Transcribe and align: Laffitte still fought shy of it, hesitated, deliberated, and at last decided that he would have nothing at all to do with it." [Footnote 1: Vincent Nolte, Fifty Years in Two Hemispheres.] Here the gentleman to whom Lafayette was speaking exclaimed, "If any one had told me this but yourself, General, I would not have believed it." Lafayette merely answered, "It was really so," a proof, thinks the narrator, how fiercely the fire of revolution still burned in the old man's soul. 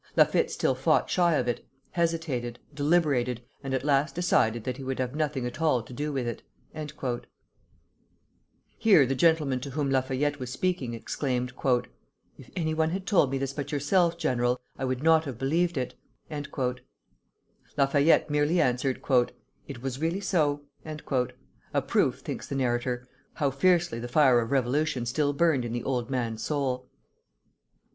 Laffitte 0.17 0.49
still 0.49 0.73
fought 0.73 1.11
shy 1.11 1.35
of 1.35 1.47
it, 1.47 1.63
hesitated, 1.91 2.57
deliberated, 2.73 3.43
and 3.63 3.71
at 3.71 3.83
last 3.85 4.15
decided 4.15 4.63
that 4.63 4.77
he 4.77 4.83
would 4.83 4.97
have 4.97 5.13
nothing 5.13 5.45
at 5.45 5.61
all 5.61 5.83
to 5.83 5.93
do 5.93 6.11
with 6.11 6.25
it." 6.25 6.41
[Footnote 6.73 6.73
1: 6.73 6.85
Vincent 6.87 6.97
Nolte, 6.97 7.25
Fifty 8.81 8.89
Years 8.89 8.97
in 8.97 8.97
Two 8.97 8.97
Hemispheres.] 8.97 8.97
Here 8.97 9.05
the 9.05 9.19
gentleman 9.19 9.59
to 9.59 9.69
whom 9.69 9.89
Lafayette 9.91 10.39
was 10.39 10.49
speaking 10.51 10.93
exclaimed, 10.95 11.53
"If 12.35 12.49
any 12.55 12.73
one 12.73 12.89
had 12.89 13.05
told 13.05 13.29
me 13.29 13.37
this 13.37 13.53
but 13.53 13.71
yourself, 13.71 14.17
General, 14.17 14.59
I 14.75 14.85
would 14.85 15.03
not 15.03 15.25
have 15.25 15.37
believed 15.37 15.77
it." 15.77 15.93
Lafayette 17.77 18.27
merely 18.31 18.59
answered, 18.59 19.03
"It 19.67 19.83
was 19.83 19.99
really 20.01 20.19
so," 20.19 20.63
a 20.83 21.81
proof, 21.85 22.19
thinks 22.21 22.47
the 22.47 22.55
narrator, 22.55 23.07
how 23.35 23.51
fiercely 23.51 23.99
the 23.99 24.07
fire 24.07 24.39
of 24.39 24.49
revolution 24.49 25.05
still 25.05 25.31
burned 25.31 25.63
in 25.63 25.73
the 25.73 25.83
old 25.83 26.09
man's 26.09 26.41
soul. 26.43 26.89